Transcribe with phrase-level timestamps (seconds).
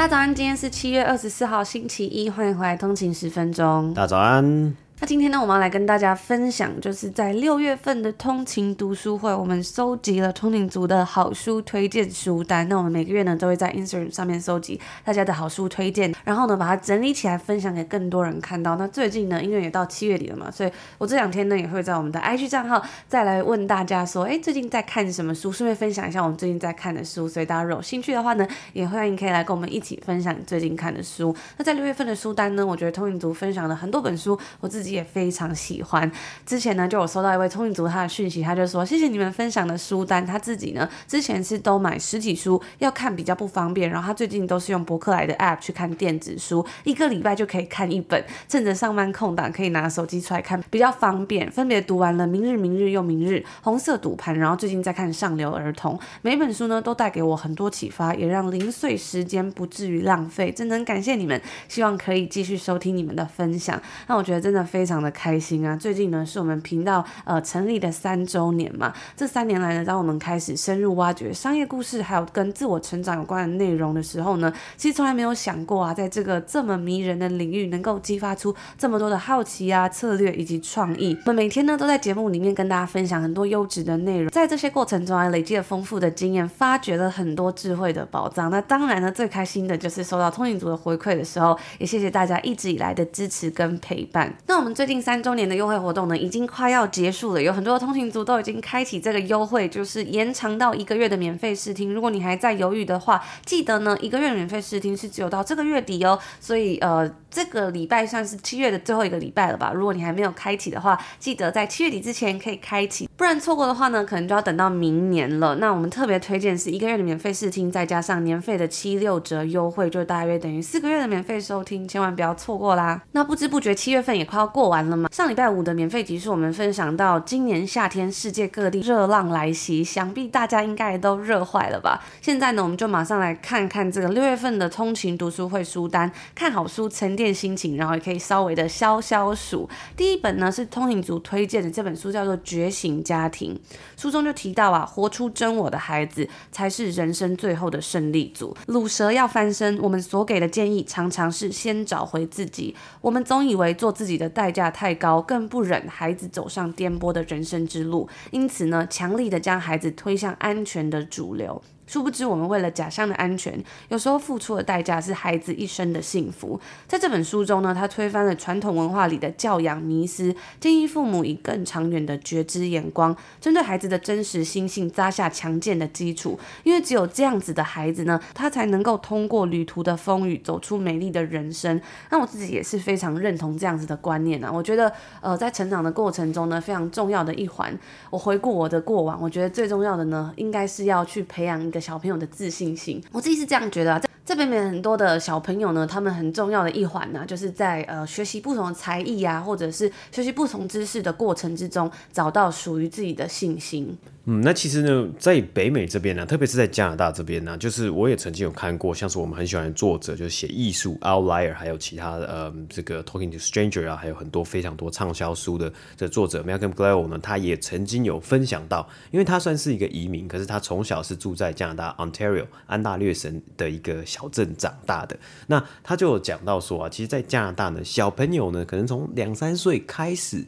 [0.00, 3.92] 大家早安，今天是七月二十四号，星期一，欢迎回来通勤十分钟。
[3.92, 4.74] 大早安。
[5.02, 12.68] 那今天呢，我们要来跟大家分享，就是在六月份的通勤读书会，我们收集了通勤族的好书推荐书单。
[12.68, 18.76] 那我们每个月呢，都会在 Instagram 上面收集大家的好书推荐，然后呢，把它整理起来，分享给更多人看到。
[18.76, 25.50] 那最近呢，因为也到七月底了嘛，所以我这两天呢，也会在我们的 IG 账号再来问大家说，哎，最近在看什么书？
[25.50, 27.26] 顺便分享一下我们最近在看的书。
[27.26, 31.34] 所以大家如有兴趣的话呢，也欢迎可以来跟我们一起分享最近看的书。
[31.56, 34.89] 那在六月份的书单呢，我觉得通勤族分享了很多本书，我自己。
[34.92, 36.10] 也非常喜欢。
[36.44, 43.88] 之前呢，就有收到一位聪明族他的讯息，他就说：“谢谢你们分享的书单。”他自己呢，之前是都买实体书，要看比较不方便。
[43.88, 51.50] 然后他最近都是用博客来的 App 去看电子书，一个礼拜就可以看一本，趁着上班空档可以拿手机出来看，比较方便。
[51.50, 55.96] 分别读完了《明日、明日又明日》、《红色赌盘》，然后最近在看《上流儿童》。
[56.22, 60.50] 每本书呢，都带给我很多启发，也让零碎时间不至于浪费。
[60.50, 63.80] 真的很感谢你们，希望可以继续收听你们的分享。
[64.08, 64.79] 那我觉得真的非。
[64.80, 65.76] 非常的开心啊！
[65.76, 68.90] 最近呢，是我们频道呃成立的三周年嘛。
[69.14, 81.14] 这三年来呢，当我们开始深入挖掘商业故事，还有跟自我成长有关的内容的时候呢，其实从来没有想过啊，在这个这么迷人的领域，能够激发出这么多的好奇啊、策略以及创意。
[81.26, 88.50] 我们每天呢，都在节目里面跟大家分享很多优质的内容，在这些过程中啊，累积了丰富的经验，发掘了很多智慧的宝藏。
[88.50, 94.34] 那当然呢，最开心的就是收到通勤组的回馈的时候，也谢谢大家一直以来的支持跟陪伴。
[94.46, 94.69] 那我们。
[94.74, 101.92] 最近三周年的优惠活动呢，已经快要结束了，有很多通勤族都已经开启这个优惠，就是延长到一个月的免费试听。
[101.92, 107.10] 如果你还在犹豫的话，记得呢，一个月免费试听是只有到这个月底哦，所以呃。
[107.30, 109.72] 这个礼拜算是七月的最后一个礼拜了吧？
[109.72, 115.54] 如果你还没有开启的话，记得在七月底之前可以开启，不然错过的话呢，可能就要等到明年了。
[115.56, 123.00] 那我们特别推荐是一个月的免费试听，再加上年费的七六折优惠，就大约等于四个月的免费收听，千万不要错过啦。
[123.12, 125.08] 那不知不觉七月份也快要过完了嘛。
[125.12, 132.02] 上礼拜五的免费集数，我们分享到今年夏天世界各地热浪来袭，想必大家应该都热坏了吧？
[132.20, 139.68] 现在呢，我们就马上来看看这个六月份的通勤读书会书单，看好书成练心情，然后也可以稍微的消消暑。
[139.96, 143.54] 第一本呢是通勤族推荐的这本书，叫做《觉醒家庭》。
[144.00, 148.56] 书中就提到啊，活出真我的孩子才是人生最后的胜利组。
[148.66, 152.74] 鲁蛇要翻身，我们所给的建议常常是先找回自己。
[153.00, 161.62] 我们总以为做自己的代价太高，更不忍孩子走上颠簸的人生之路，因此呢，强力的将孩子推向安全的主流。
[161.90, 166.60] 殊不知，我们为了假象的安全，有时候付出的代价是孩子一生的幸福。
[166.86, 176.38] 在这本书中呢，他推翻了传统文化里的教养迷思，建议父母以更长远的觉知眼光，针对孩子的真实心性扎下强健的基础。
[176.62, 181.80] 因为只有这样子的孩子呢，他才能够通过旅途的风雨，走出美丽的人生。
[182.10, 184.52] 那我自己也是非常认同这样子的观念啊。
[184.52, 187.76] 我觉得，呃，在成长的过程中呢，非常重要的一环。
[188.10, 191.79] 我回顾我的过往，我觉得最重要的呢，应该是要去培养一个。
[191.80, 194.00] 小朋友的自信心，我自己是这样觉得啊。
[194.22, 203.98] 这边面很多的小朋友呢，他们很重要的一环呢，就是在呃学习不同的才艺啊，或者是学习不同知识的过程之中，找到属于自己的信心。
[204.32, 225.18] 嗯，那其实呢，在北美这边呢，特别是在加拿大这边呢，就是我也曾经有看过，像是我们很喜欢的作者，就是写艺术 Outlier，还有其他的嗯这个 Talking to Stranger 啊，还有很多非常多畅销书的这作者 Malcolm Gladwell 呢，他也曾经有分享到，因为他算是一个移民，可是他从小是住在加拿大 Ontario 安大略省的一个小镇长大的，
[225.48, 230.44] 那他就有讲到说啊，其实，在加拿大呢，小朋友呢，可能从两三岁开始。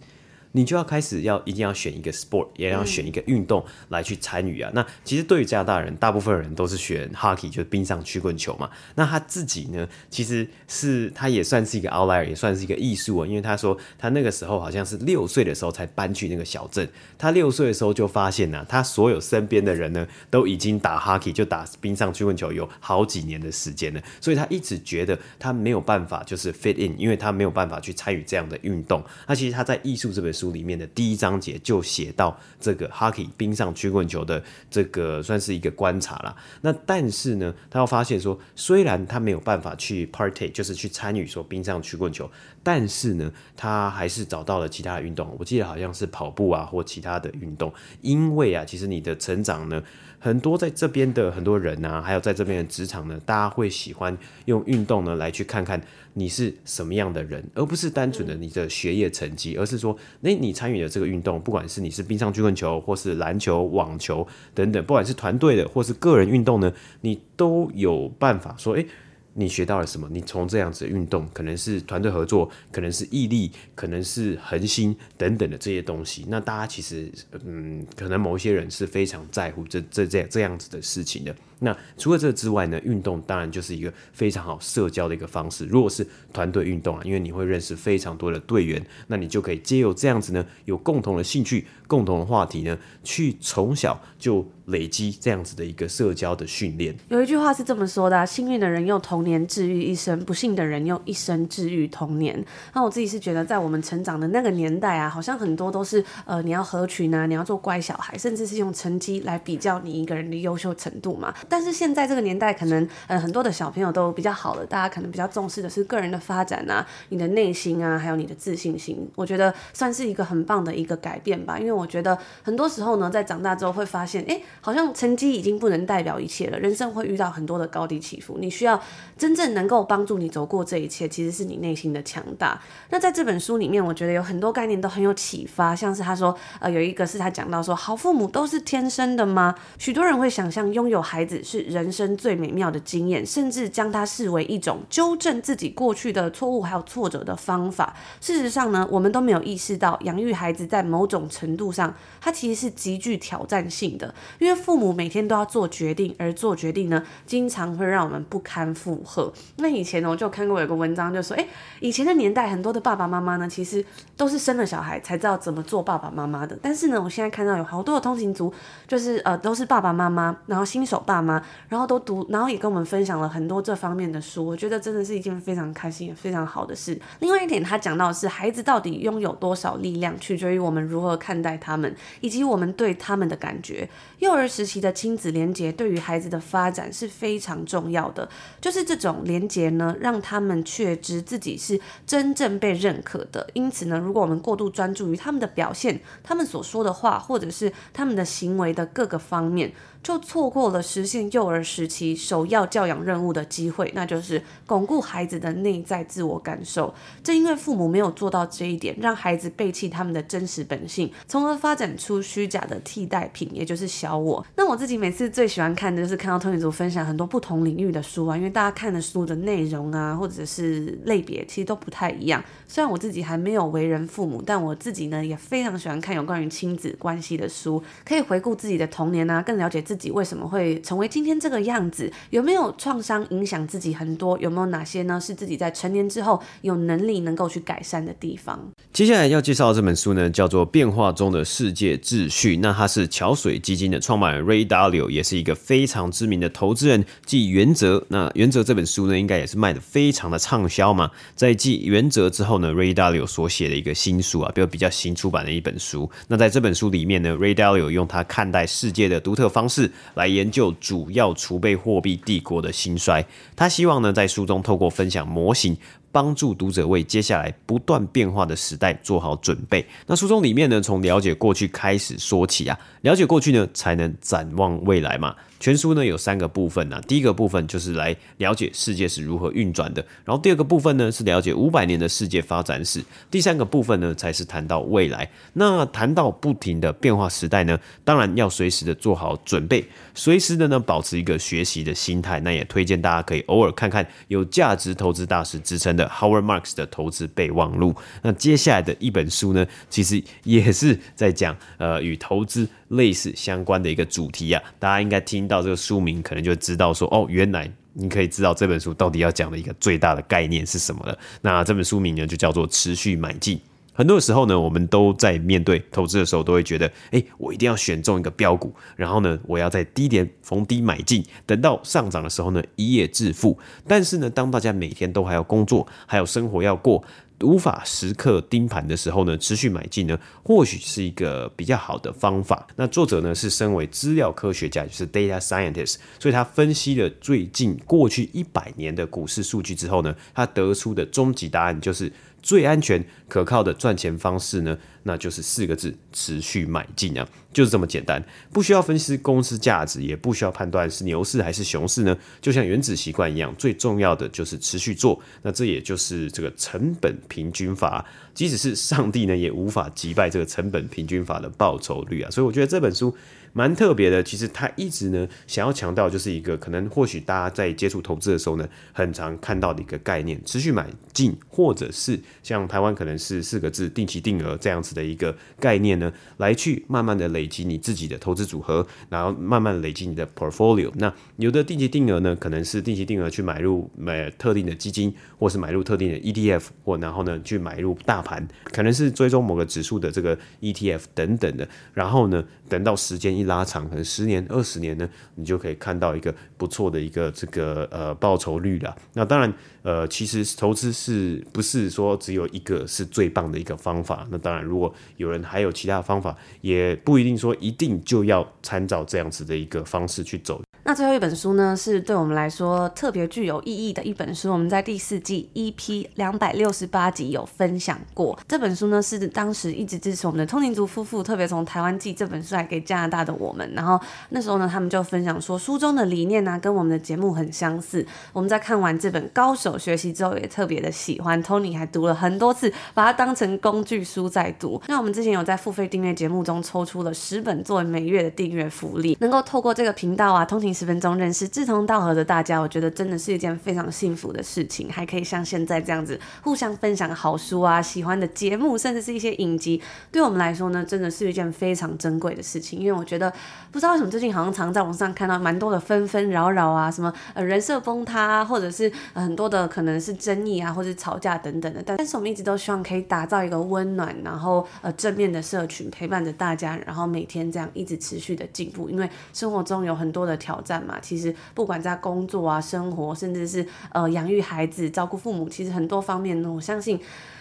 [0.53, 4.71] 你就要开始要一定要选一个 sport，也要选一个运动来去参与啊。
[4.71, 8.69] 嗯、那其实对于加拿大人，大部分人都是选 hockey，就是冰上曲棍球嘛。
[8.95, 13.27] 那他自己呢，其实是他也算是一个 outlier，也算是一个艺术啊。
[13.27, 29.03] 因为他说他那个时候好像是六岁的时候才搬去那个小镇，他六岁的时候就发现呢、啊，他所有身边的人呢都已经打 hockey，就打冰上曲棍球有好几年的时间了，所以他一直觉得他没有办法就是 fit in，因为他没有办法去参与这样的运动。
[29.27, 30.42] 那其实他在艺术这本书。
[30.43, 36.35] 书里面的第一章节就写到这个 hockey 冰上曲棍球的这个算是一个观察啦。
[36.63, 42.29] 那但是呢，他要发现说，虽然他没有办法去 partake，就是去参与说冰上曲棍球，
[42.61, 45.33] 但是呢，他还是找到了其他的运动。
[45.39, 47.73] 我记得好像是跑步啊，或其他的运动。
[48.01, 49.81] 因为啊，其实你的成长呢，
[50.25, 55.83] 很多在这边的很多人啊，还有在这边的职场呢，大家会喜欢用运动呢来去看看。
[56.15, 64.25] 你是什么样的人，而不是单纯的你的学业成绩，而是说，诶，你参与的这个运动，不管是你是冰上曲棍球，或是篮球、网球
[64.55, 68.87] 等等，不管是团队的或是个人运动呢，你都有办法说，诶。
[69.35, 70.09] 你学到了什么？
[70.11, 76.27] 你从这样子的运动，可能是团队合作，可能是毅力，可能是恒心等等的这些东西。
[76.29, 77.11] 那大家其实，
[77.45, 81.35] 嗯，可能某一些人是非常在乎这这这这样子的事情的。
[81.61, 85.65] 那除了这之外呢，运动当然就是一个非常好社交的一个方式。
[85.67, 94.47] 如果是团队运动啊，因为你会认识非常多的队员，那你就可以借由这样子呢，有共同的兴趣、共同的话题呢，去从小就。
[94.67, 102.45] 累积这样子的一个社交的训练，有一句话是这么说的啊：幸运的人用童年治愈一生，不幸的人用一生治愈童年。
[102.73, 111.35] 那我自己是觉得，在我们成长的那个年代啊，好像很多都是呃，你要合群啊，你要做乖小孩，甚至是用成绩来比较你一个人的优秀程度嘛。
[111.49, 119.11] 但是现在这个年代，可能呃很多的小朋友都比较好了，大家可能比较重视的是个人的发展啊，你的内心啊，还有你的自信心。
[119.17, 124.41] 我觉得算是一个很棒的一个改变吧，因为我觉得很多时候呢，在长大之后会发现，哎。
[124.61, 128.37] 好像成绩已经不能代表一切了，人生会遇到很多的高低起伏。
[128.39, 128.81] 你需要
[129.17, 132.61] 真正能够帮助你走过这一切，其实是你内心的强大。
[132.91, 139.55] 那在这本书里面，我觉得有很多概念都很有启发，像是他说，呃，有一个是他讲到说，好父母都是天生的吗？
[139.79, 147.95] 许多人会想象拥有孩子是人生最美妙的经验，甚至将它视为一种纠正自己过去的错误还有挫折的方法。
[148.21, 159.33] 事实上呢，我们都没有意识到，养育孩子在某种程度上，它其实是极具挑战性的，因为父母每天都要做决定，而做决定呢，经常会让我们不堪负荷。
[159.59, 161.47] 那以前呢，我就看过有个文章，就说，诶，
[161.79, 163.85] 以前的年代，很多的爸爸妈妈呢，其实
[164.17, 166.59] 都是生了小孩才知道怎么做爸爸妈妈的。
[166.61, 168.53] 但是呢，我现在看到有好多的通勤族，
[168.89, 174.45] 就是呃，都是爸爸妈妈，然后新手爸妈，然后都读，然后也跟我们分享了很多这方面的书。
[174.45, 177.01] 我觉得真的是一件非常开心也非常好的事。
[177.21, 183.89] 另外一点，他讲到的是孩子到底拥有多少力量，取决于我们如何看待他们，以及我们对他们的感觉。
[184.33, 188.27] 幼儿时期的亲子连结对于孩子的发展是非常重要的，
[188.63, 193.47] 就是这种连结呢，让他们确知自己是真正被认可的。
[193.53, 199.71] 因此呢，如果我们过度专注于他们的表现、他们所说的话，或者是他们的行为的各个方面，
[200.03, 206.93] 就错过了实现幼儿时期首要教养任务的机会，那就是巩固孩子的内在自我感受。
[207.23, 214.45] 正因为父母没有做到这一点，让孩子背弃他们的真实本性，从而发展出虚假的替代品，也就是小我。
[214.57, 222.43] 那我自己每次最喜欢看的就是看到通勤族分享很多不同领域的书啊，因为大家看的书的内容啊，或者是类别，其实都不太一样。
[222.67, 229.92] 虽然我自己还没有为人父母，但我自己呢也非常喜欢看有关于亲子关系的书，可以回顾自己的童年啊，更了解自。
[229.93, 232.11] 自己为什么会成为今天这个样子？
[232.31, 234.39] 有没有创伤影响自己很多？
[234.39, 235.21] 有没有哪些呢？
[235.21, 238.59] 是自己在成年之后有能力能够去改善的地方？
[238.91, 242.57] 接下来要介绍的这本书呢，叫做《变化中的世界秩序》。
[242.63, 247.05] 那它是桥水基金的创办人 Ray Dalio，也是一个非常知名的投资人。
[247.27, 251.11] 继《原则》，那《原则》这本书呢，应该也是卖得非常的畅销嘛。
[251.35, 256.11] 在继《原则》之后呢，Ray Dalio 所写的一个新书啊，比较比较新出版的一本书。
[256.29, 259.82] 那在这本书里面呢，Ray Dalio 用他看待世界的独特方式。
[260.15, 263.25] 来研究主要储备货币帝国的兴衰，
[263.57, 265.77] 他希望呢，在书中透过分享模型，
[266.11, 269.87] 帮助读者为接下来不断变化的时代做好准备。
[270.07, 275.35] 那书中里面呢，从了解过去开始说起啊，了解过去呢，才能展望未来嘛。
[275.63, 283.01] 全书呢有三个部分呢、第一个部分就是来了解世界是如何运转的，然后第二个部分呢是了解五百年的世界发展史，
[283.31, 285.31] 第三个部分呢才是谈到未来。
[285.53, 289.85] 那谈到不停的变化时代呢，当然要随时的做好准备，
[290.17, 292.41] 随时的呢保持一个学习的心态。
[292.41, 296.09] 那也推荐大家可以偶尔看看有价值投资大师支撑的。
[296.09, 297.95] Howard Marks 的投资备忘录。
[298.23, 304.63] 那接下来的一本书呢，其实也是在讲呃与投资类似相关的一个主题啊。
[304.79, 311.19] 大家应该听到这个书名，可能就知道说哦，原来你可以知道这本书到底要讲的一个最大的概念是什么了。
[311.43, 313.61] 那这本书名呢，就叫做持续买进。
[313.95, 323.59] 很多时候呢，我们都在面对投资的时候，都会觉得，哎，我一定要选中一个标股，然后呢，我要在低点逢低买进，等到上涨的时候呢，一夜致富。
[323.87, 327.05] 但是呢，当大家每天都还要工作，还有生活要过，
[327.43, 332.67] 无法时刻盯盘的时候呢，持续买进呢，或许是一个比较好的方法。
[332.77, 342.13] 那作者呢，是身为资料科学家，就是 data scientist，所以他分析了最近过去一百年的股市数据之后呢，他得出的终极答案就是。
[342.43, 352.17] 最安全可靠的赚钱方式呢，那就是四个字：持续买进啊，就是这么简单，不需要分析公司价值，也不需要判断是牛市还是熊市呢。
[352.41, 355.21] 就像原子习惯一样，最重要的就是持续做。
[355.43, 358.05] 那这也就是这个成本平均法，
[358.35, 362.31] 即使是上帝呢，也无法击败这个成本平均法的报酬率啊。
[362.31, 363.15] 所以我觉得这本书。
[363.55, 380.91] 蛮特别的，其实他一直呢想要强调，就是一个可能或许大家在接触投资的时候呢，很常看到的一个概念：持续买进，或者是像台湾可能是四个字“定期定额”这样子的一个概念呢，来去慢慢的累积你自己的投资组合，然后慢慢累积你的 portfolio。
[380.97, 398.97] 那有的定期定额呢，可能是定期定额去买入买特定的基金，或是买入特定的 ETF，或然后呢去买入大盘，可能是追踪某个指数的这个 ETF 等等的，然后呢等到时间一拉长，可能十年、二十年呢，你就可以看到一个不错的一个这个呃报酬率了。
[399.13, 404.27] 那当然，呃，其实投资是不是说只有一个是最棒的一个方法？
[404.31, 404.82] 那当然，如果
[405.17, 410.61] 有人还有其他的方法，也不一定说一定就要参照这样子的一个方式去走。
[410.85, 414.51] 那最后一本书呢，是对我们来说特别具有意义的一本书。
[414.51, 418.37] 我们在第四季 EP 两百六十八集有分享过。
[418.49, 423.71] 这本书呢，是当时一直支持我们的通灵族夫妇，特别从台湾寄这本书来给加拿大的我们。
[423.75, 428.05] 然后那时候呢，他们就分享说，书中的理念呢、跟我们的节目很相似。
[428.33, 431.41] 我们在看完这本《高手学习》之后，也特别的喜欢。
[431.45, 434.72] Tony 还读了很多次，把它当成工具书在读。
[434.89, 440.73] 那我们之前有在付费订阅节目中抽出了十本作为每月的订阅福利，能够透过这个频道啊，通勤。
[440.73, 452.81] 十分钟认识志同道合的大家，我觉得真的是一件非常幸福的事情，还可以像现在这样子互相分享好书啊、喜欢的节目，甚至是一些影集，对我们来说呢，真的是一件非常珍贵的事情。
[452.81, 453.31] 因为我觉得
[453.71, 461.83] 不知道为什么最近好像常在网上看到蛮多的纷纷扰扰啊，什么呃人设崩塌啊，或者是很多的可能是争议啊，或者吵架等等的。
[461.85, 468.89] 但是我们一直都希望可以打造一个温暖，然后呃正面的社群，陪伴着大家，然后每天这样一直持续的进步。
[468.89, 476.99] 因为生活中有很多的挑战嘛，其实不管在工作啊、生活，甚至是呃养育孩子、照顾父母，其实很多方面呢，我相信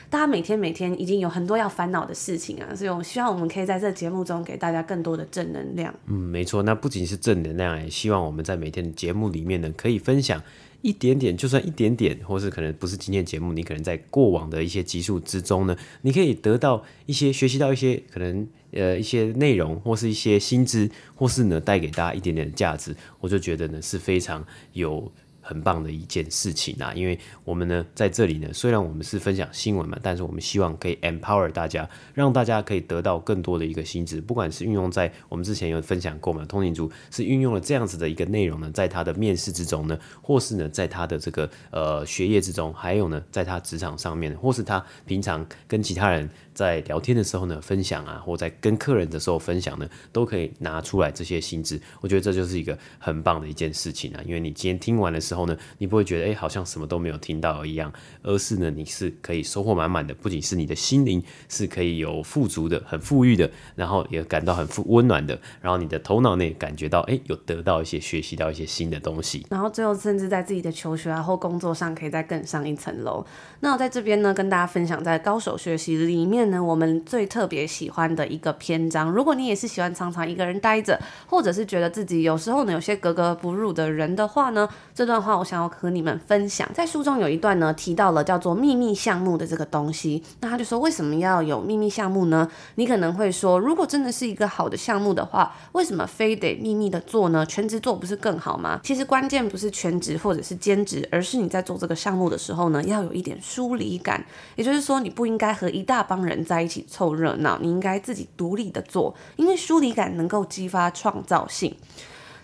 [0.10, 5.94] 大家每天每天已经有很多要烦恼的事情啊，所以我希望我们可以在这节目中给大家更多的正能量。
[6.08, 10.42] 嗯，没错，那不仅是正能量，也希望我们在每天的节目里面呢，可以分享
[10.82, 18.48] 一点点，就算一点点，或是可能不是今天节目，你可能在过往的一些集数之中呢，你可以得到一些学习到一些可能。
[18.74, 25.12] 呃，一些内容或是一些薪资，或是呢带给大家一点点的价值，我就觉得呢是非常有。
[25.52, 55.41] 很棒的一件事情啊，因为我们呢在这里呢，虽然我们是分享新闻嘛，但是我们希望可以 empower 大家，让大家可以得到更多的一个新知，不管是运用在我们之前有分享过嘛，通勤族是运用了这样子的一个内容呢，在他的面试之中呢，或是呢在他的这个呃学业之中，还有呢在他职场上面，或是他平常跟其他人在聊天的时候呢分享啊，或在跟客人的时候分享呢，都可以拿出来这些新知，我觉得这就是一个很棒的一件事情啊，因为你今天听完的时候。
[55.46, 57.92] 呢，你不会觉得哎，好像什么都没有听到一样，
[58.24, 73.26] 而是呢，你是可以收获满满的，不仅是你的心灵是可以有富足的、很富裕的，然后也感到很富温暖的，然后你的头脑内感觉到哎，有得到一些学习到一些新的东西，然后最后甚至在自己的求学啊或工作上可以再更上一层楼。
[73.62, 79.12] 那我在这边呢，跟大家分享在高手学习里面呢，我们最特别喜欢的一个篇章。
[79.12, 85.31] 如果你也是喜欢常常一个人待着，或者是觉得自己有时候呢有些格格不入的人的话呢，这段话。
[85.32, 90.22] 那我想要和你们分享，在书中有一段呢，提到了叫做秘密项目的这个东西。
[90.42, 92.52] 那他就说，为什么要有秘密项目呢？
[92.76, 97.46] 你可能会说，如果真的是一个好的项目的话，为什么非得秘密的做呢？
[97.46, 98.82] 全职做不是更好吗？
[98.84, 104.22] 其实关键不是全职或者是兼职，而是你在做这个项目的时候呢，要有一点疏离感。
[104.58, 111.74] 也就是说，你不应该和一大帮人在一起凑热闹，你应该自己独立的做，因为疏离感能够激发创造性。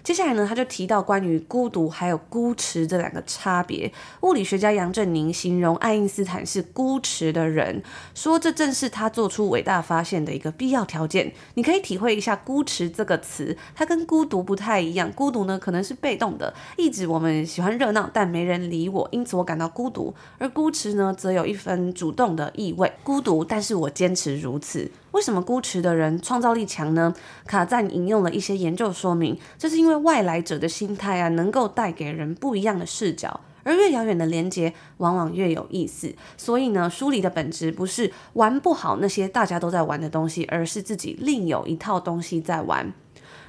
[0.07, 1.89] 接下来呢，他就提到关于孤独。
[1.89, 3.91] 还有孤驰这两个差别。
[4.21, 7.83] 物理学家杨振宁形容爱因斯坦是孤驰的人，
[8.15, 11.33] 说这正是他做出伟大发现的一个必要条件。
[11.55, 14.41] 你可以体会一下“孤驰”这个词，它跟孤独。
[14.41, 15.11] 不太一样。
[15.11, 15.43] 孤独。
[15.43, 22.89] 呢，可能是被动的，意指我们喜欢热闹，但没人理我，因此我感到孤独；而孤驰呢，则有一份主动的意味。
[23.03, 24.89] 孤独，但是我坚持如此。
[25.17, 27.11] 为什么孤持的人创造力强呢？
[27.47, 36.13] 卡赞引用了一些研究说明，这是因为外来者的心态啊，能够带给人不一样的视角，而越遥远的连接往往越有意思。
[36.37, 42.93] 所以呢，书里的本质不是玩不好那些大家都在玩的东西，而是自己另有一套东西在玩。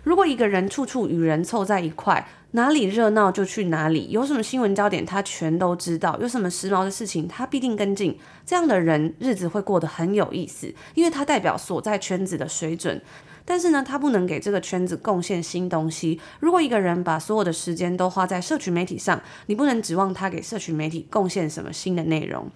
[0.09, 8.19] 如果一个人处处与人凑在一块，哪里热闹就去哪里，有什么新闻焦点他全都知道，有什么时髦的事情他必定跟进。
[8.47, 13.03] 这样的人日子会过得很有意思，因为他代表所在圈子的水准。
[13.45, 16.19] 但是呢，他不能给这个圈子贡献新东西。
[16.41, 22.51] 如果一个人把所有的时间都花在社群媒体上，你不能指望他给社群媒体贡献什么新的内容。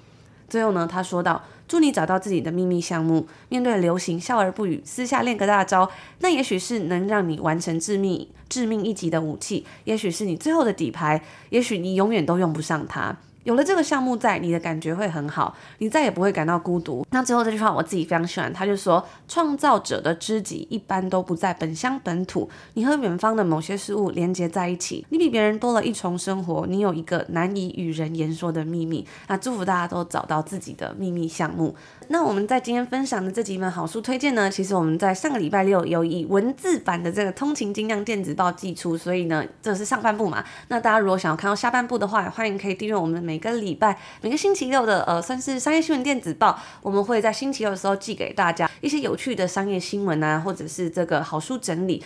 [0.52, 17.04] 最后呢，他说道：“祝你找到自己的秘密项目，面对流行笑而不语，私下练个大招，那也许是能让你完成致命致命一击的武器，也许是你最后的底牌，也许你永远都用不上它。”有了这个项目在，你的感觉会很好，你再也不会感到孤独。
[17.10, 29.06] 那最后这句话我自己非常喜欢，他就说：创造者的知己一般都不在本乡本土，你和远方的某些事物连接在一起，你比别人多了一重生活，你有一个难以与人言说的秘密。
[29.28, 31.74] 那祝福大家都找到自己的秘密项目。
[32.12, 40.44] 那我们在今天分享的这几本好书推荐呢，其实我们在上个礼拜六有以文字版的这个通勤精酿电子报寄出，所以呢，这是上半部嘛。
[40.68, 52.04] 那大家如果想要看到下半部的话，欢迎可以订阅我们每个礼拜每个星期六的呃，算是商业新闻电子报，我们会在星期六的时候寄给大家一些有趣的商业新闻啊，或者是这个好书整理。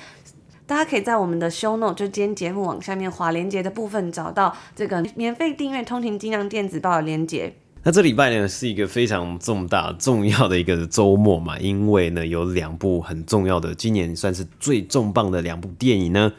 [0.68, 7.52] 大家可以在我们的 show note，就今天节目往下面滑连接的部分，找到这个免费订阅通勤精酿电子报的连接。
[7.86, 16.32] 那这礼拜呢，是一个非常重大重要的一个周末嘛，因为呢有两部很重要的，今年算是最重磅的两部电影呢。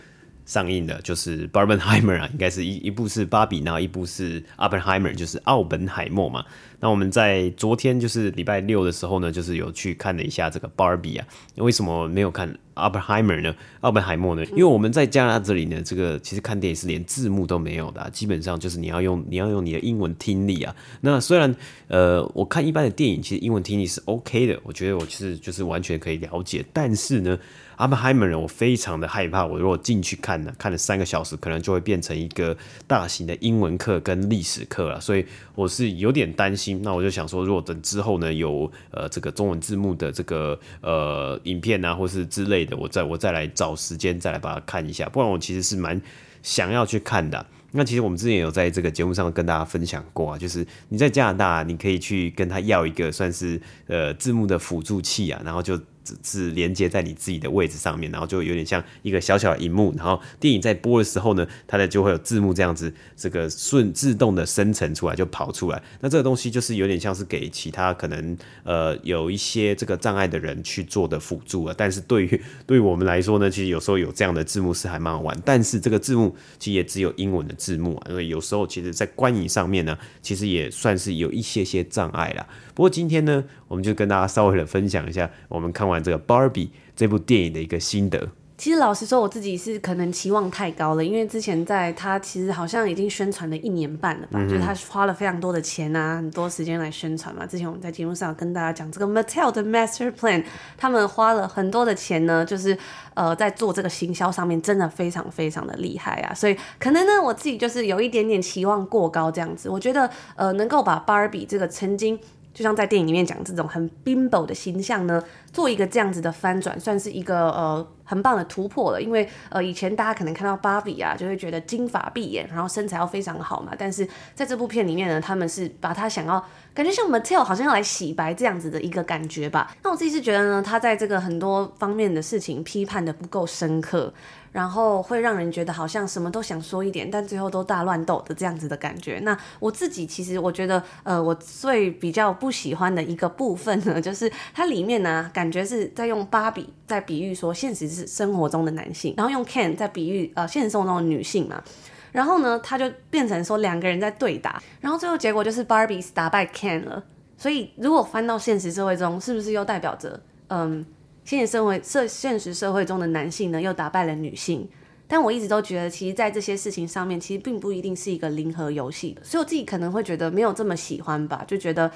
[0.48, 6.44] 上映的，就是 Barbenheimer 啊， 应该是一一部是芭比，然后一部是 Oppenheimer，就是奥本海默嘛。
[6.80, 12.52] 那我们在昨天就是礼拜六的时候呢，就是有去看了一下这个芭比啊，为什么没有看？
[12.76, 13.56] 奥本海默呢？
[13.82, 14.46] 奥本海默呢？
[14.52, 20.76] 因为我们在加拿大这里呢，这个其实看电影是连字幕都没有的啊，基本上就是你要用你要用你的英文听力啊。
[21.02, 21.56] 那虽然
[21.88, 26.64] 呃，我看一般的电影，其实英文听力是 OK 的，我觉得我其实就是完全可以了解。
[26.72, 27.40] 但是呢，
[27.78, 36.82] 阿本海默人，我非常的害怕，我如果进去看呢，看了三个小时，可能就会变成一个大型的英文课跟历史课了，所以我是有点担心。
[36.82, 42.76] 那我就想说，如果等之后呢，有呃这个中文字幕的这个呃影片啊，或是之类的。
[42.76, 46.02] 我再我再来找时间再来把它看一下，不然我其实是蛮
[46.42, 47.46] 想要去看的。
[47.74, 55.80] 那其实我们之前有在这个节目上跟大家分享过啊，就是你在加拿大，你可以去跟他要一个算是呃字幕的辅助器啊，然后就。
[56.24, 65.82] 是连接在你自己的位置上面，然后就有点像一个小小的荧幕，然后电影在播的时候呢，它的就会有字幕这样子，这个顺自动的生成出来就跑出来。
[66.02, 71.76] 那这个东西就是有点像是给其他可能呃有一些这个障碍的人去做的辅助啊。
[71.78, 75.38] 但是对于对于我们来说呢，其实有时候有这样的字幕是还蛮好玩。
[75.46, 82.48] 但是这个字幕其实也只有英文的字幕啊，因为有时候其实在观影上面呢，其实也算是有一些些障碍了。
[82.78, 88.30] 不过今天呢，我们就跟大家稍微的分享一下我们看完这个 Barbie 这部电影的一个心得。
[88.56, 97.48] 其实老实说，我自己是可能期望太高了，因为之前在他其实好像已经宣传了一年半了吧，嗯、就是他花了非常多的钱啊，很多时间来宣传嘛。
[97.48, 100.44] 之前我们在节目上跟大家讲这个 Mattel 的 Master Plan，
[100.78, 102.78] 他们花了很多的钱呢，就是
[103.16, 106.34] 呃在做这个行销上面，真的非常非常的厉害啊。
[106.34, 109.68] 所以可能呢，我自己就是有一点点期望过高这样子。
[109.68, 112.20] 我觉得呃能够把 Barbie 这个曾经。
[112.58, 115.24] 就像在电影里面讲这种很 bimbo 的形象呢，
[115.58, 119.02] 做一个这样子的翻转，算是一个呃很棒的突破了。
[119.02, 123.72] 因为呃以前大家可能看到芭比啊，就会觉得金发碧眼，然后身材要非常好嘛。
[123.76, 129.76] 但是在这部片里面呢，他们是把他想要感觉像 Mattel 好像要来洗白这样子的一个感觉吧。
[129.82, 134.14] 那我自己是觉得呢，他在这个很多方面的事情批判的不够深刻。
[134.54, 139.20] 然后会让人觉得好像什么都想说一点，但最后都大乱斗的这样子的感觉。
[139.20, 151.64] 那我自己其实我觉得，呃，我最比较不喜欢的一个部分呢，就是它里面呢，感感觉是在用芭比在比喻说现实是生活中的男性，然后用 Ken 在比喻呃现实生活中的女性嘛。
[152.12, 157.02] 然后呢，他就变成说两个人在对打，然后最后结果就是 Barbie 打败 Ken 了。
[157.38, 160.86] 所以如果翻到现实社会中，是不是又代表着嗯？
[161.24, 164.68] 现实社会社现实社会中的男性呢，又打败了女性，
[165.08, 171.90] 但我一直都觉得，其实，在这些事情上面，其实并不一定是一个零和游戏，所以我自己可能会觉得没有这么喜欢吧，就觉得。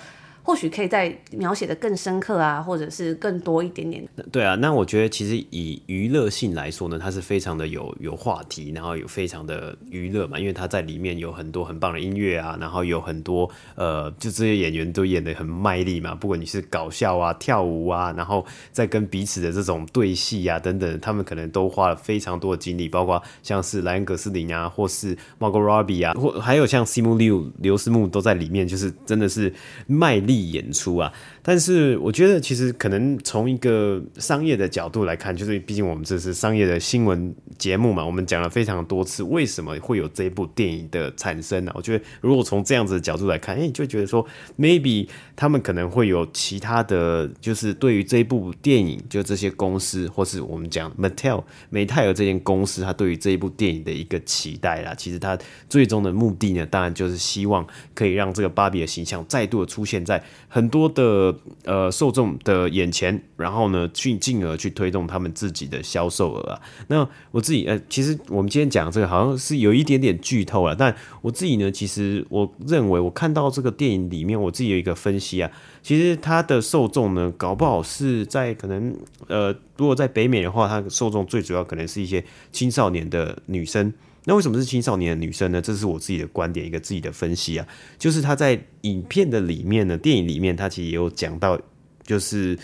[0.44, 4.04] 或许可以再描写的更深刻啊，或者是更多一点点。
[4.32, 29.54] 对啊，那我觉得其实以娱乐性来说呢，它是非常的有有话题，然后有非常的娱乐嘛，因为它在里面有很多很棒的音乐啊，然后有很多呃，就这些演员都演的很卖力嘛，不管你是搞笑啊、跳舞啊，然后再跟彼此的这种对戏啊等等，他们可能都花了非常多的精力，包括像是莱恩·葛斯林啊，或是 Margot Robbie 啊，或还有像 Simu Liu 刘思慕都在里面，就是真的是
[29.86, 30.31] 卖力。
[30.32, 44.26] 力演出啊，但是我觉得其实可能从一个商业的角度来看，就是毕竟我们这是商业的新闻节目嘛，我们讲了非常多次为什么会有这部电影的产生呢、我觉得如果从这样子的角度来看，哎，就觉得说
[44.58, 54.94] maybe 他们可能会有其他的就是对于这部电影，就这些公司或是我们讲 Mattel 美泰尔这间公司，他对于这一部电影的一个期待啦。
[54.96, 55.38] 其实他
[55.70, 60.22] 最终的目的呢，当然就是希望可以让这个芭比的形象再度的出现在。
[60.48, 61.31] 很多的
[61.66, 66.62] 呃受众的眼前，然后呢，去进而去推动他们自己的销售额啊。
[66.88, 78.96] 那我自己呃，其实我们今天讲这个好像是有一点点剧透了，但我自己呢，其实我认为我看到这个电影里面，我自己有一个分析啊，其实它的受众呢，搞不好是在可能
[79.28, 83.94] 呃，如果在北美的话，它受众最主要可能是一些青少年的女生。
[84.26, 85.62] 那为什么是青少年的女生呢？
[85.62, 87.68] 这是我自己的观点，一个自己的分析啊。
[87.98, 91.60] 就是她在影片的里面呢，电影里面，她其实也有讲到，
[92.04, 92.58] 就是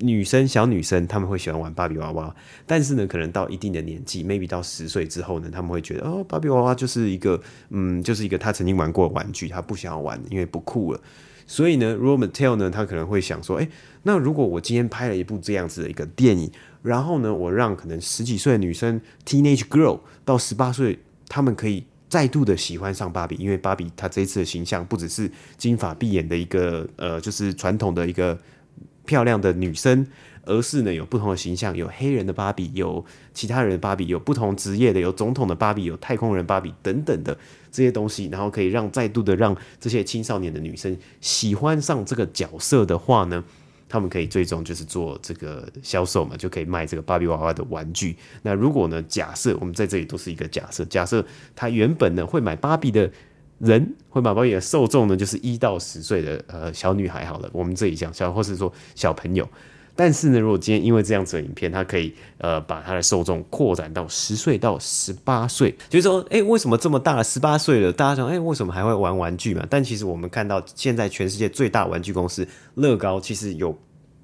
[0.00, 2.34] 女生小女生她们会喜欢玩芭比娃娃，
[2.66, 7.40] 但是呢，可能到一定的年纪，maybe 到十岁之后呢，她们会觉得哦，芭比娃娃就是一个，
[7.70, 11.00] 嗯，就是一个她曾经玩过的玩具，她不想要玩，因为不酷了。
[11.46, 13.68] 所以呢，Rose Mattel 呢，他可能会想说，诶，
[14.02, 16.50] 那如果我今天拍了一部这样子的一个电影。
[16.82, 20.96] 然后呢，我让可能十几岁的女生，teenage girl 到十八岁，
[21.28, 28.38] 她们可以再度的喜欢上芭比，因为芭比她这一次的形象不只是金发碧眼的一个呃，就是传统的一个
[29.06, 30.06] 漂亮的女生，
[30.42, 37.36] 而是呢有不同的形象，有黑人的芭比，有其他人的芭比，有不同职业的，有总统的芭比，有太空人芭比等等的
[37.70, 43.42] 这些东西，然后可以让再度的让这些青少年的女生喜欢上这个角色的话呢，
[43.88, 48.16] 他们可以最终就是做这个销售嘛，就可以卖这个芭比娃娃的玩具。
[48.42, 53.10] 那如果呢，假设我们在这里都是一个假设，假设他原本呢会买芭比的
[53.58, 57.24] 人，会买芭比的受众呢，就是一到十岁的呃小女孩。
[57.24, 59.48] 好了，我们这里讲小，或是说小朋友。
[59.98, 69.66] 但是呢，如果今天因为这样子的影片，它可以呃把它的受众扩展到十岁到十八岁，就是说，哎、欸，为什么这么大了，十八岁了，大家想，哎、欸，为什么还会玩玩具嘛？
[69.70, 73.74] 但其实我们看到现在全世界最大玩具公司乐高，其实有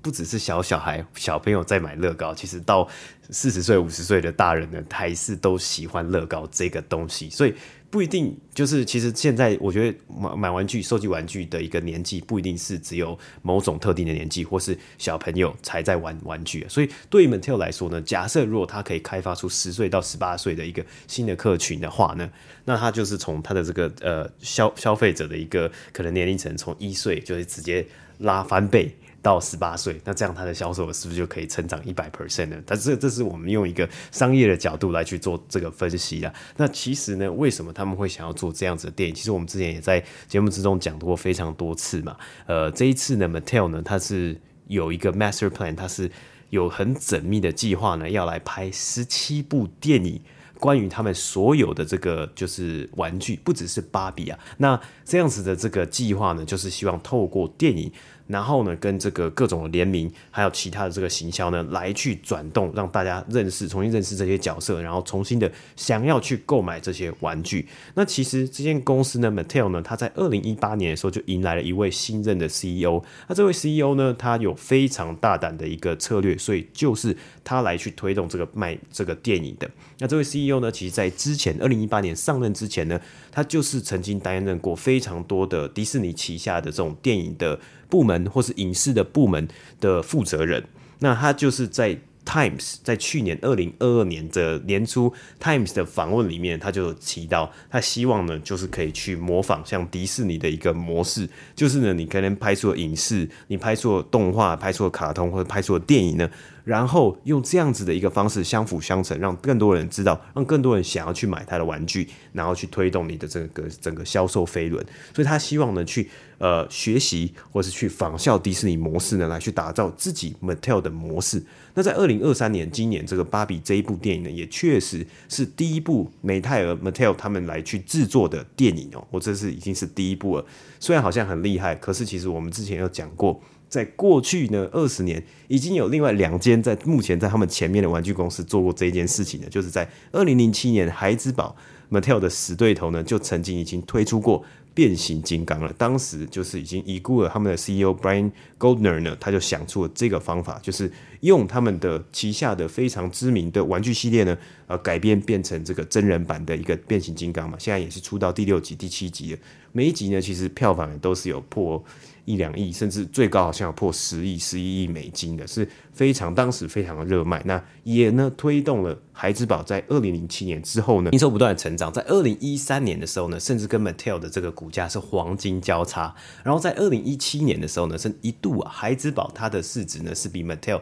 [0.02, 2.86] 不只是小小孩、小朋友在买乐高，其实到
[3.30, 7.54] 四十岁、五十岁的大人呢，还是都喜欢乐高这个东西，所以。
[7.92, 16.64] 不一定就是，其实现在我觉得买买玩具、收集玩具的一个年纪，不一定是只有某种特定的年纪，或是小朋友才在玩玩具。
[16.70, 22.30] 所以对于 Mattel 来说呢，假设如果他可以开发出十岁到十八岁的一个新的客群的话呢，
[22.64, 27.86] 那他就是从他的这个呃消消费者的一个可能年龄层，从一岁就会直接
[28.20, 28.96] 拉翻倍。
[29.22, 32.56] 到十八岁，那这样他的销售额是不是就可以成长一百 percent 呢？
[32.66, 36.34] 但是这是我们用一个商业的角度来去做这个分析的。
[36.56, 39.14] 那其实呢，为什么他们会想要做这样子的电影？
[39.14, 42.16] 其实我们之前也在节目之中讲过非常多次嘛。
[42.46, 46.10] 呃，这一次呢，Mattel 呢，它是有一个 master plan，它是
[46.50, 50.20] 有很缜密的计划呢，要来拍十七部电影，
[50.62, 54.38] 关于他们所有的这个就是玩具，不只是芭比啊。
[54.58, 57.90] 那这样子的这个计划呢，就是希望透过电影。
[58.28, 67.66] 然后呢，跟这个各种的联名，还有其他的这个行销呢，来去转动，让大家认识、重新认识这些角色，然后重新的想要去购买这些玩具。
[67.94, 73.02] 那其实这间公司呢，Mattel 呢，他在二零一八年的时候就迎来了一位新任的 CEO。
[73.28, 79.68] 那这位 CEO 呢，他有非常大胆的一个策略，所以就是他来去推动这个卖这个电影的。
[79.98, 87.58] 那这位 CEO 呢，其实在之前二零一八年上任之前呢，他就是曾经担任过非常多的迪士尼旗下的这种电影的。
[87.92, 89.46] 部门或是影视的部门
[89.78, 90.64] 的负责人，
[91.00, 106.30] 那他就是在 Times 在去年二零二二年的年初 Times 的访问里面，他就提到，他希望呢，就是可以去模仿像迪士尼的一个模式，就是呢，你可能拍出了影视，你拍出了动画，拍出了卡通或者拍出了电影呢，
[106.64, 114.84] 然后用这样子的一个方式相辅相成，让更多人知道，让更多人想要去买他的玩具，然后去推动你的这个整个销售飞轮。
[115.14, 121.42] 所以他希望呢去呃学习或是去仿效迪士尼模式呢，来去打造自己 Mattel 的模式。
[121.74, 129.04] 那在二零二三年，今年这个芭比这一部电影呢，也确实是第一部美泰尔 Mattel 他们来去制作的电影哦。
[129.10, 130.44] 我这是已经是第一部了，
[130.78, 133.40] 虽然好像很厉害，可是其实我们之前有讲过。
[133.72, 141.56] 在过去呢二十年，已经有另外两间在目前在他们前面的玩具公司做过这件事情的，就是在二零零七年，孩之宝
[141.90, 145.72] Mattel 的死对头呢，就曾经已经推出过变形金刚了。
[145.78, 157.56] 当时就是已经已故了他们的 CEO Brian Goldner 呢，他就想出了这个方法，就是用他们的旗下的非常知名的玩具系列呢，呃，改编变成这个真人版的一个变形金刚嘛。
[157.58, 159.38] 现在也是出到第六集、第七集了，
[159.72, 161.82] 每一集呢，其实票房也都是有破。
[162.24, 167.42] 一两亿，甚至最高好像有破十亿、十一亿美金的，是非常当时非常的热卖。
[167.44, 171.92] 那也呢推动了孩之宝在二零零七年之后呢，营收不断成长。
[171.92, 176.14] 在二零一三年的时候呢，甚至跟 Mattel 的这个股价是黄金交叉。
[176.44, 180.80] 然后在二零一七年的时候呢，是一度啊，孩之宝它的市值呢是比 Mattel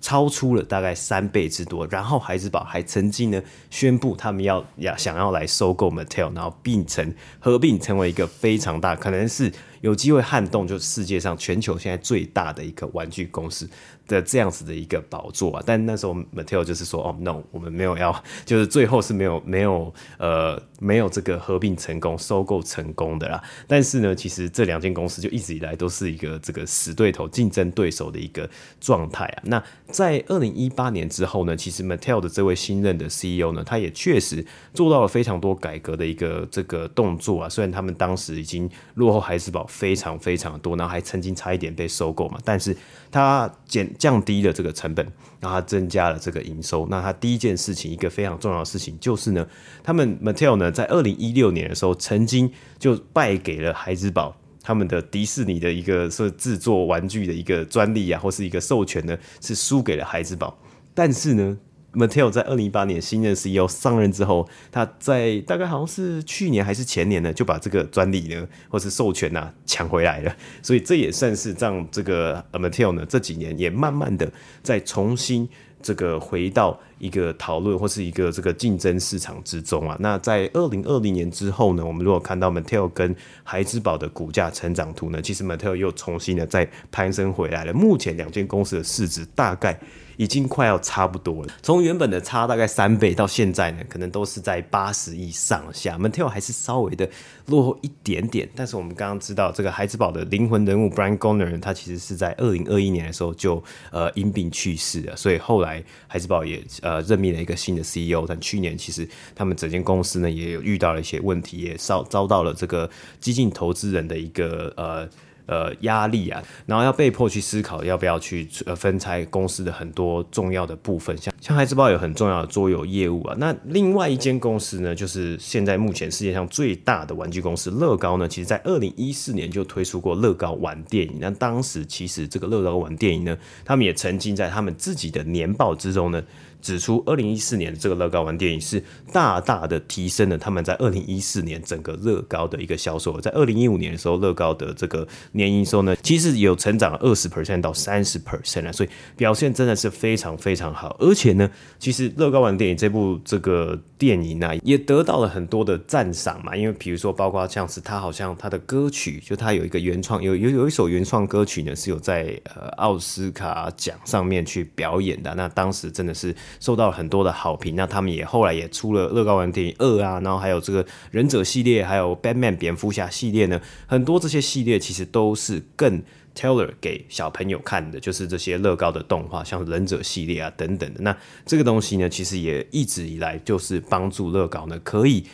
[0.00, 1.84] 超出了大概三倍之多。
[1.88, 9.52] 然后孩之宝还曾经呢宣布他们要要想要来收购 Mattel，然后并成合并成为一个非常大，可能是。
[9.82, 13.68] 有机会撼动，就是世界上全球现在最大的一个玩具公司
[14.06, 15.62] 的这样子的一个宝座啊。
[15.66, 23.42] 但那时候 Mattel 就是说，哦，no，我们没有要， 就是最后是没有没有呃没有这个合并成功、收购成功的啦。
[23.66, 28.48] 但是呢，其实这两间公司就一直以来都是一个这个死对头、竞争对手的一个
[28.80, 29.42] 状态啊。
[29.46, 37.48] 那在二零一八年之后呢，其实 Mattel 的这位新任的 CEO 呢，他也确实做到了非常多改革的一个这个动作啊。
[37.48, 39.66] 虽然他们当时已经落后孩之宝。
[39.72, 42.76] 非常非常多，然后还曾经差一点被收购嘛，但是
[43.10, 45.04] 它减降低了这个成本，
[45.40, 46.86] 然后它增加了这个营收。
[46.90, 49.46] 那它第一件事情，一个非常重要的事情就是呢，
[49.82, 60.58] 他们 Mattel 呢在二零一六年的时候，曾经就败给了孩之宝他们的迪士尼的一个是制作玩具的一个专利啊，或是一个授权呢，是输给了孩之宝，
[60.94, 61.58] 但是呢。
[61.94, 70.34] Mattel 在二零一八年新任 CEO 上任之后，他在大概好像是去年还是前年呢，就把这个专利呢或是授权呐抢回来了。
[70.62, 75.46] 所以这也算是让这个 Mattel 呢这几年也慢慢的再重新
[75.82, 79.94] 这个回到一个讨论或是一个这个竞争市场之中啊。
[80.00, 87.72] 那在二零二零年之后呢，我们如果看到 Mattel 跟孩之宝的股价成长图呢，其实 Mattel 又重新的再攀升回来了。
[87.74, 89.78] 目前两间公司的市值大概。
[90.16, 95.92] 已经快要差不多了，从原本的差大概三倍到现在呢，可能都是在八十亿上下。
[95.92, 97.08] m a t e l 还是稍微的
[97.46, 112.88] 落后一点点，但是我们刚刚知道这个孩之宝的灵魂人物 Brian Goner 他其实是在二零二一年的时候就呃因病去世了，所以后来孩之宝也呃任命了一个新的 CEO，但去年其实他们整间公司呢也有遇到了一些问题，也遭遭到了这个
[113.20, 115.08] 激进投资人的一个呃。
[115.46, 123.34] 呃，压力啊，然后要被迫去思考要不要去呃分拆公司的很多重要的部分，像像孩之宝有很重要的桌游业务啊。
[123.38, 131.18] 那另外一间公司呢，就是现在目前世界上最大的玩具公司乐高呢，其实在二零一四年就推出过乐高玩电影。
[131.20, 136.22] 那当时其实这个乐高玩电影呢，他们也曾经在他们自己的年报之中呢。
[136.62, 143.20] 指出，二零一四年的这个乐高玩电影是大大的提升了他们在二零一四年整个乐高的一个销售。
[143.20, 150.96] 在二零一五年的时候，乐高的这个年营收呢，其实有成长二十 percent 到三十 percent 啊，所以表现真的是非常非常好。
[151.00, 156.56] 而且呢，其实乐高玩电影这部这个电影呢，也得到了很多的赞赏嘛。
[156.56, 165.34] 因为比如说，包括像是他好像他的歌曲，就他有一个原创，有有有一首原创歌曲呢，是有在呃奥斯卡奖上面去表演的。
[165.34, 166.32] 那当时真的是。
[166.60, 176.02] 受到了很多的好评，那他们也后来也出了乐高玩电影二啊，然后还有这个忍者系列，还有 Batman 蝙蝠侠系列呢，很多这些系列其实都是更
[176.34, 181.00] Taylor 给小朋友看的，就是这些乐高的动画，像忍者系列啊等等的。
[181.02, 185.24] 那这个东西呢，其实也一直以来就是帮助乐高呢，可以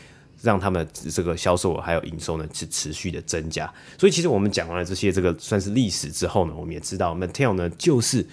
[0.42, 3.72] 让他们这个销售额还有营收呢是持续的增加。
[3.96, 8.26] 所以其实我们讲完了这些这个算是历史之后呢，我们也知道 Mattel 呢就是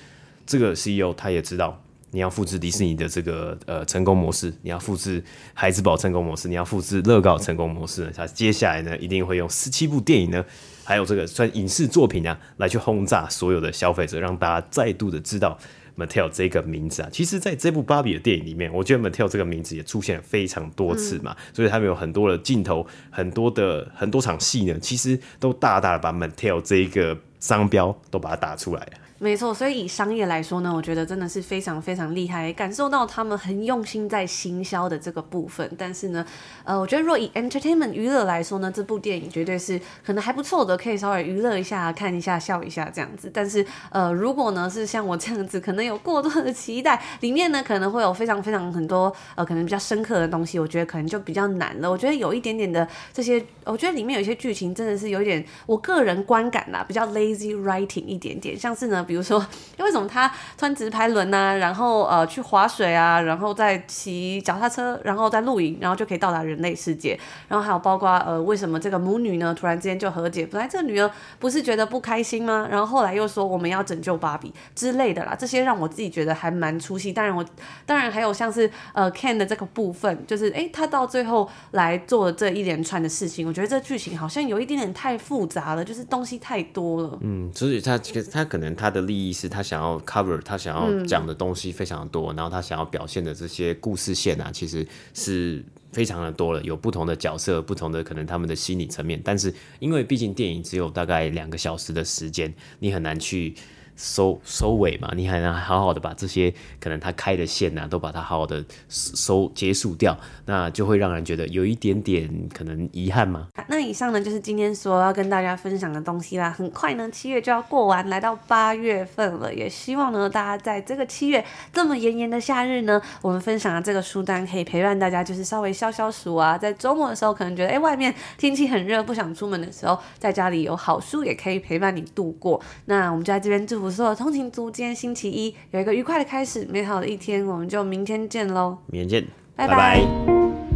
[0.45, 1.81] 这个 CEO 他也知道。
[2.11, 5.21] 你要复制迪士尼的这个呃成功模式，你要复制
[5.53, 8.11] 孩之宝成功模式，你要复制乐高成功模式呢？
[8.15, 10.45] 他接下来呢，一定会用十七部电影呢，
[10.83, 15.57] 还有这个算影视作品啊，来去轰炸所有的消费者，让大家再度的知道
[15.97, 17.09] Mattel 这个名字啊。
[17.11, 28.91] 其实，在这部芭比的电影里面，我觉得 Mattel 这个名字也出现了非常多次嘛，嗯、所以他们有很多的镜头，很多的很多场戏呢，其实都大大的把 Mattel 这一个商标都把它打出来了。
[29.25, 35.67] 没错，所以以商业来说呢，我觉得真的是非常非常厉害，感受到他们很用心在行销的这个部分。
[35.75, 36.23] 但是呢，
[36.63, 43.31] 呃，我觉得若以 entertainment 娱乐来说呢，这部电影绝对是可能还不错的，可以稍微娱乐一下、看一下、笑一下这样子。
[43.33, 51.89] 但是，呃，如果呢是像我这样子，可能有过多的期待，里面呢可能会有非常非常很多呃可能比较深刻的东西，我觉得可能就比较难了。
[51.89, 59.43] 我觉得有一点点的这些，我觉得里面有一些剧情真的是有点，我个人观感啦，比较 lazy writing 一点点，像是呢，比如说
[59.79, 70.45] 为什么他穿直排轮啊，然后呃去划水啊，然后再骑脚踏车，然后再露营，然后就可以到达人类世界，然后还有包括呃为什么这个母女呢突然之间就和解？
[70.47, 72.67] 本来这个女儿不是觉得不开心吗？
[72.69, 77.11] 然后后来又说我们要拯救芭比之类的啦，这些让我自己觉得还蛮出戏。
[77.11, 77.45] 当然我
[77.85, 87.17] 当然还有像是呃 Ken 的这个部分，就是诶他到最后来做这一连串的事情，我觉得这剧情好像有一点点太复杂了，就是东西太多了。
[87.21, 103.53] 嗯，所以他其实他可能他的利益是他想要 cover 他想要讲的东西非常的多，嗯、然后他想要表现的这些故事线啊，其实是非常的多了，有不同的角色，不同的可能他们的心理层面，但是因为毕竟电影只有大概两个小时的时间，你很难去。
[103.95, 113.47] 收收尾嘛，你还能好好的把这些可能他开的线啊，都把它好好的收结束掉，那就会让人觉得有一点点可能遗憾嘛。
[113.69, 116.49] 那以上呢就是今天所要跟大家分享的东西啦。
[116.49, 132.61] 很快呢，七月就要过完，来到八月份了，也希望呢大家在这个七月这么炎炎的夏日呢，我们分享的这个书单可以陪伴大家，就是稍微消消暑啊，在周末的时候可能觉得哎、外面天气很热，不想出门的时候，在家里有好书也可以陪伴你度过。
[132.85, 133.84] 那我们就在这边祝福。
[133.85, 138.79] 不错，通勤族，今天星期一有一个愉快的开始，美好的一天，我们就明天见喽！
[138.87, 139.75] 明天见，拜拜。
[139.75, 140.74] 拜拜。